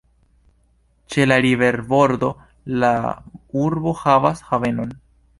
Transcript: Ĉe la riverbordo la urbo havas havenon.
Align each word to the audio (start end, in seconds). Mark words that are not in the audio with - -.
Ĉe 1.15 1.25
la 1.27 1.35
riverbordo 1.45 2.29
la 2.83 2.89
urbo 3.65 3.93
havas 4.05 4.41
havenon. 4.49 4.97